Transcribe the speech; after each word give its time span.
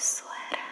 suara. 0.00 0.64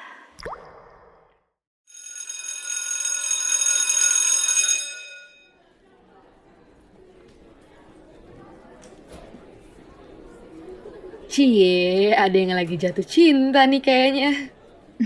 Cie, 11.29 12.17
ada 12.17 12.33
yang 12.33 12.57
lagi 12.57 12.81
jatuh 12.81 13.05
cinta 13.05 13.69
nih 13.69 13.85
kayaknya. 13.85 14.31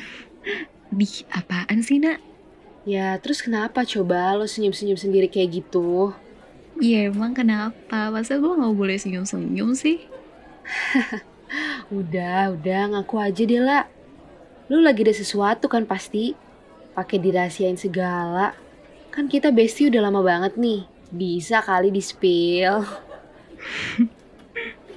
Bih, 0.97 1.27
apaan 1.35 1.83
sih, 1.83 1.99
Nak? 1.99 2.23
Ya, 2.87 3.19
terus 3.19 3.43
kenapa 3.43 3.83
coba 3.83 4.39
lo 4.39 4.47
senyum-senyum 4.47 4.99
sendiri 4.99 5.27
kayak 5.27 5.63
gitu? 5.63 6.15
Ya 6.79 7.11
emang 7.11 7.35
kenapa? 7.35 8.11
Masa 8.11 8.39
gue 8.39 8.55
gak 8.55 8.75
boleh 8.75 8.97
senyum-senyum 8.99 9.75
sih? 9.75 10.03
Udah, 11.93 12.57
udah, 12.57 12.97
ngaku 12.97 13.21
aja 13.21 13.43
deh, 13.45 13.61
lah. 13.61 13.85
Lu 14.73 14.81
lagi 14.81 15.05
ada 15.05 15.13
sesuatu 15.13 15.69
kan 15.69 15.85
pasti? 15.85 16.33
Pakai 16.97 17.21
dirahasiain 17.21 17.77
segala. 17.77 18.57
Kan 19.13 19.29
kita 19.29 19.53
bestie 19.53 19.93
udah 19.93 20.09
lama 20.09 20.25
banget 20.25 20.57
nih. 20.57 20.89
Bisa 21.13 21.61
kali 21.61 21.93
di-spill. 21.93 22.81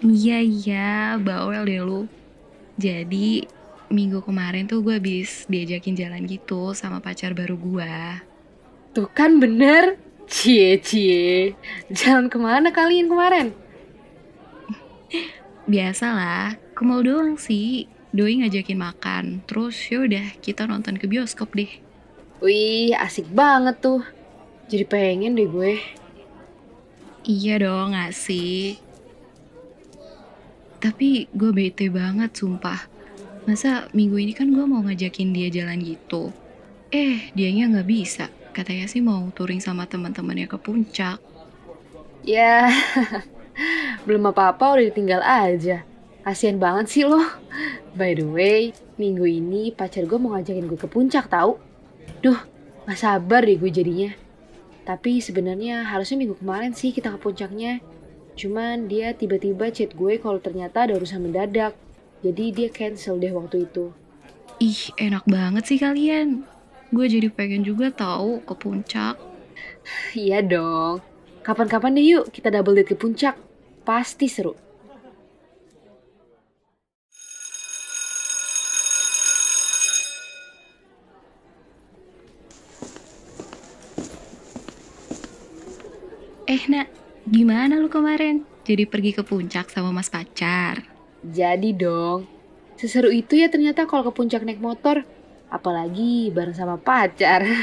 Iya, 0.06 0.44
iya, 0.44 1.18
bawel 1.18 1.66
deh 1.66 1.82
lu. 1.82 2.06
Jadi, 2.78 3.48
minggu 3.90 4.22
kemarin 4.22 4.68
tuh 4.70 4.84
gue 4.86 5.02
habis 5.02 5.50
diajakin 5.50 5.98
jalan 5.98 6.28
gitu 6.30 6.78
sama 6.78 7.02
pacar 7.02 7.34
baru 7.34 7.58
gue. 7.58 7.96
Tuh 8.94 9.10
kan 9.10 9.42
bener. 9.42 9.98
Cie, 10.30 10.78
cie. 10.78 11.58
Jalan 11.90 12.30
ke 12.30 12.38
mana 12.38 12.70
kalian 12.70 13.10
kemarin? 13.10 13.56
Biasalah, 15.72 16.60
ke 16.78 16.82
mall 16.86 17.02
doang 17.02 17.40
sih. 17.40 17.95
Doi 18.16 18.40
ngajakin 18.40 18.80
makan, 18.80 19.44
terus 19.44 19.76
yaudah 19.92 20.40
kita 20.40 20.64
nonton 20.64 20.96
ke 20.96 21.04
bioskop 21.04 21.52
deh. 21.52 21.68
Wih, 22.40 22.96
asik 22.96 23.28
banget 23.28 23.84
tuh. 23.84 24.08
Jadi 24.72 24.88
pengen 24.88 25.36
deh 25.36 25.44
gue. 25.44 25.76
Iya 27.28 27.60
dong, 27.60 27.92
gak 27.92 28.16
sih? 28.16 28.80
Tapi 30.80 31.28
gue 31.36 31.52
bete 31.52 31.92
banget, 31.92 32.32
sumpah. 32.40 32.88
Masa 33.44 33.92
minggu 33.92 34.16
ini 34.16 34.32
kan 34.32 34.48
gue 34.48 34.64
mau 34.64 34.80
ngajakin 34.88 35.36
dia 35.36 35.52
jalan 35.52 35.84
gitu. 35.84 36.32
Eh, 36.96 37.36
dianya 37.36 37.68
nggak 37.68 37.90
bisa. 37.92 38.32
Katanya 38.56 38.88
sih 38.88 39.04
mau 39.04 39.28
touring 39.36 39.60
sama 39.60 39.92
teman-temannya 39.92 40.48
ke 40.48 40.56
puncak. 40.56 41.20
Ya, 42.24 42.72
belum 44.08 44.32
apa-apa 44.32 44.80
udah 44.80 44.86
ditinggal 44.88 45.20
aja. 45.20 45.84
Kasian 46.26 46.58
banget 46.58 46.90
sih 46.90 47.06
lo. 47.06 47.22
By 47.94 48.18
the 48.18 48.26
way, 48.26 48.74
minggu 48.98 49.30
ini 49.30 49.70
pacar 49.70 50.10
gue 50.10 50.18
mau 50.18 50.34
ngajakin 50.34 50.66
gue 50.66 50.80
ke 50.82 50.90
puncak 50.90 51.30
tahu. 51.30 51.62
Duh, 52.26 52.42
gak 52.90 52.98
sabar 52.98 53.46
deh 53.46 53.54
gue 53.54 53.70
jadinya. 53.70 54.10
Tapi 54.90 55.22
sebenarnya 55.22 55.86
harusnya 55.86 56.18
minggu 56.18 56.42
kemarin 56.42 56.74
sih 56.74 56.90
kita 56.90 57.14
ke 57.14 57.22
puncaknya. 57.22 57.78
Cuman 58.34 58.90
dia 58.90 59.14
tiba-tiba 59.14 59.70
chat 59.70 59.94
gue 59.94 60.18
kalau 60.18 60.42
ternyata 60.42 60.90
ada 60.90 60.98
urusan 60.98 61.30
mendadak. 61.30 61.78
Jadi 62.26 62.46
dia 62.50 62.74
cancel 62.74 63.22
deh 63.22 63.30
waktu 63.30 63.70
itu. 63.70 63.94
Ih, 64.58 64.98
enak 64.98 65.30
banget 65.30 65.70
sih 65.70 65.78
kalian. 65.78 66.42
Gue 66.90 67.06
jadi 67.06 67.30
pengen 67.30 67.62
juga 67.62 67.94
tahu 67.94 68.42
ke 68.42 68.54
puncak. 68.58 69.22
Iya 70.18 70.42
dong. 70.42 71.06
Kapan-kapan 71.46 72.02
deh 72.02 72.06
yuk 72.18 72.34
kita 72.34 72.50
double 72.50 72.82
date 72.82 72.92
ke 72.92 72.96
puncak. 72.98 73.38
Pasti 73.86 74.26
seru. 74.26 74.65
Eh, 86.46 86.62
nak, 86.70 86.86
gimana 87.26 87.82
lu 87.82 87.90
kemarin? 87.90 88.46
Jadi 88.70 88.86
pergi 88.86 89.18
ke 89.18 89.26
puncak 89.26 89.74
sama 89.74 89.90
mas 89.90 90.14
pacar? 90.14 90.86
Jadi 91.26 91.74
dong. 91.74 92.30
Seseru 92.78 93.10
itu 93.10 93.34
ya 93.34 93.50
ternyata 93.50 93.90
kalau 93.90 94.06
ke 94.06 94.14
puncak 94.14 94.46
naik 94.46 94.62
motor. 94.62 95.02
Apalagi 95.50 96.30
bareng 96.30 96.54
sama 96.54 96.78
pacar. 96.78 97.42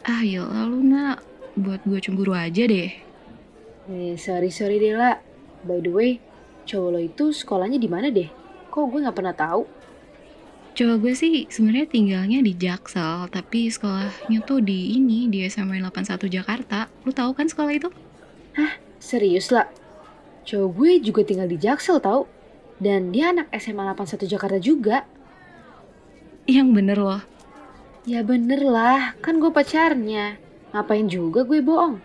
Ah, 0.00 0.24
ya 0.24 0.48
lalu 0.48 0.96
nak, 0.96 1.20
buat 1.60 1.84
gue 1.84 2.00
cemburu 2.00 2.32
aja 2.32 2.64
deh. 2.64 2.88
Eh, 3.84 4.16
sorry 4.16 4.48
sorry 4.48 4.80
deh 4.80 4.96
lah. 4.96 5.20
By 5.60 5.84
the 5.84 5.92
way, 5.92 6.16
cowok 6.64 6.88
lo 6.88 7.00
itu 7.04 7.36
sekolahnya 7.36 7.76
di 7.76 7.84
mana 7.84 8.08
deh? 8.08 8.32
Kok 8.72 8.96
gue 8.96 9.04
nggak 9.04 9.12
pernah 9.12 9.36
tahu? 9.36 9.68
Coba 10.70 10.96
gue 11.02 11.12
sih 11.12 11.50
sebenarnya 11.50 11.86
tinggalnya 11.90 12.40
di 12.40 12.54
Jaksel, 12.54 13.28
tapi 13.28 13.68
sekolahnya 13.68 14.40
tuh 14.46 14.62
di 14.62 14.96
ini 14.96 15.26
di 15.26 15.44
SMA 15.50 15.82
81 15.82 16.30
Jakarta. 16.30 16.86
Lu 17.04 17.10
tahu 17.10 17.34
kan 17.34 17.50
sekolah 17.50 17.72
itu? 17.74 17.90
Serius 19.02 19.50
lah. 19.50 19.66
Cowok 20.46 20.70
gue 20.76 20.90
juga 21.02 21.20
tinggal 21.26 21.50
di 21.50 21.58
Jaksel 21.58 21.98
tau. 21.98 22.30
Dan 22.80 23.12
dia 23.12 23.34
anak 23.34 23.52
SMA 23.60 23.92
81 23.92 24.24
Jakarta 24.24 24.56
juga. 24.56 25.04
Yang 26.48 26.68
bener 26.72 26.98
loh. 26.98 27.22
Ya 28.08 28.24
bener 28.24 28.64
lah, 28.64 29.12
kan 29.20 29.36
gue 29.36 29.52
pacarnya. 29.52 30.40
Ngapain 30.72 31.04
juga 31.10 31.44
gue 31.44 31.60
bohong? 31.60 32.00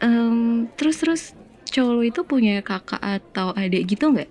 Em, 0.00 0.72
terus 0.80 0.96
terus 1.00 1.22
cowok 1.68 1.92
lu 1.92 2.02
itu 2.08 2.20
punya 2.24 2.64
kakak 2.64 3.00
atau 3.02 3.52
adik 3.52 3.92
gitu 3.92 4.08
nggak? 4.08 4.30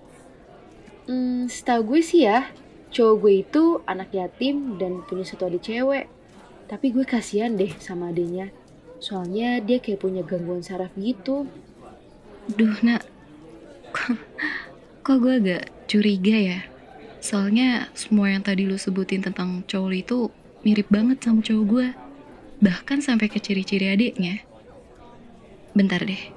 Hmm, 1.05 1.45
setahu 1.45 1.93
gue 1.93 2.01
sih 2.01 2.25
ya, 2.25 2.49
cowok 2.95 3.15
gue 3.19 3.33
itu 3.43 3.63
anak 3.83 4.15
yatim 4.15 4.79
dan 4.79 5.03
punya 5.03 5.27
satu 5.27 5.51
adik 5.51 5.67
cewek. 5.67 6.07
Tapi 6.71 6.95
gue 6.95 7.03
kasihan 7.03 7.51
deh 7.59 7.75
sama 7.83 8.15
adiknya. 8.15 8.55
Soalnya 9.03 9.59
dia 9.59 9.83
kayak 9.83 9.99
punya 9.99 10.23
gangguan 10.23 10.63
saraf 10.63 10.95
gitu. 10.95 11.43
Duh 12.47 12.77
nak, 12.79 13.03
kok, 15.03 15.17
gue 15.19 15.33
agak 15.35 15.67
curiga 15.91 16.37
ya? 16.39 16.59
Soalnya 17.19 17.91
semua 17.97 18.31
yang 18.31 18.45
tadi 18.45 18.63
lu 18.63 18.79
sebutin 18.79 19.19
tentang 19.25 19.65
cowok 19.67 19.93
itu 19.93 20.17
mirip 20.63 20.87
banget 20.87 21.19
sama 21.19 21.43
cowok 21.43 21.65
gue. 21.67 21.87
Bahkan 22.63 23.03
sampai 23.03 23.27
ke 23.27 23.43
ciri-ciri 23.43 23.91
adiknya. 23.91 24.39
Bentar 25.75 25.99
deh, 25.99 26.31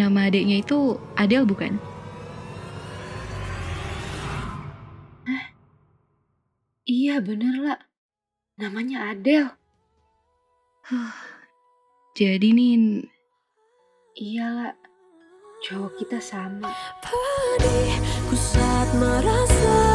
nama 0.00 0.32
adiknya 0.32 0.64
itu 0.64 0.96
Adele 1.18 1.44
bukan? 1.44 1.76
Iya 7.16 7.24
bener 7.24 7.56
lah, 7.64 7.80
namanya 8.60 9.08
Adele. 9.08 9.56
Jadi 12.12 12.52
nih, 12.52 12.76
Iya 14.20 14.44
lah, 14.52 14.74
cowok 15.64 15.96
kita 15.96 16.20
sama. 16.20 16.68
Pedihku 17.00 18.36
saat 18.36 18.92
merasa 19.00 19.85